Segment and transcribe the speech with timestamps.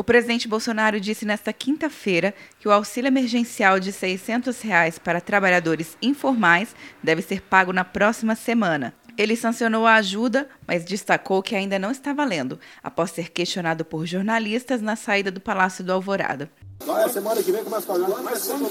[0.00, 5.94] O presidente Bolsonaro disse nesta quinta-feira que o auxílio emergencial de 600 reais para trabalhadores
[6.00, 8.94] informais deve ser pago na próxima semana.
[9.18, 14.06] Ele sancionou a ajuda, mas destacou que ainda não está valendo, após ser questionado por
[14.06, 16.50] jornalistas na saída do Palácio do Alvorada.
[16.86, 18.22] Vai, semana que vem começa a pagar.
[18.22, 18.70] Mas como?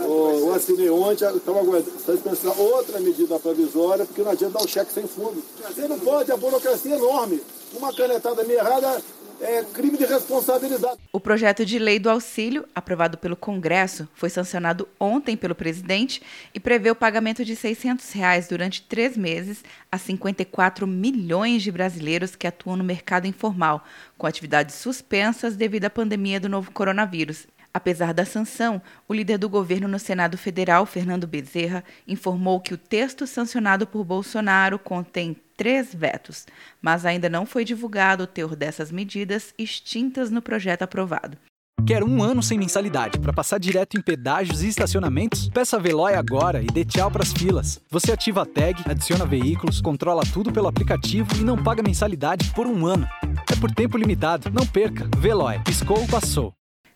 [0.00, 4.92] Eu assinei ontem, estamos aguardando pensar outra medida provisória, porque não adianta dar um cheque
[4.92, 5.42] sem fundo.
[5.60, 7.42] Você não pode, a burocracia é enorme.
[7.76, 9.02] Uma canetada meio errada
[9.40, 10.98] é crime de responsabilidade.
[11.12, 16.60] O projeto de lei do auxílio, aprovado pelo Congresso, foi sancionado ontem pelo presidente e
[16.60, 22.46] prevê o pagamento de 600 reais durante três meses a 54 milhões de brasileiros que
[22.46, 23.84] atuam no mercado informal,
[24.16, 27.46] com atividades suspensas devido à pandemia do novo coronavírus.
[27.76, 32.78] Apesar da sanção, o líder do governo no Senado Federal, Fernando Bezerra, informou que o
[32.78, 36.46] texto sancionado por Bolsonaro contém três vetos,
[36.80, 41.36] mas ainda não foi divulgado o teor dessas medidas extintas no projeto aprovado.
[41.84, 45.48] Quer um ano sem mensalidade para passar direto em pedágios e estacionamentos?
[45.48, 47.80] Peça a Veloy agora e dê tchau para as filas.
[47.90, 52.66] Você ativa a tag, adiciona veículos, controla tudo pelo aplicativo e não paga mensalidade por
[52.66, 53.06] um ano.
[53.52, 54.50] É por tempo limitado.
[54.50, 55.06] Não perca.
[55.18, 55.58] Veloy.
[55.64, 56.54] Piscou, passou.